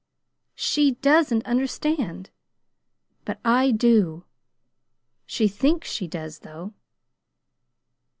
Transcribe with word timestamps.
She 0.55 0.93
doesn't 0.93 1.45
understand! 1.45 2.31
But 3.23 3.39
I 3.45 3.69
do. 3.69 4.25
She 5.27 5.47
thinks 5.47 5.91
she 5.91 6.07
does, 6.07 6.39
though!" 6.39 6.73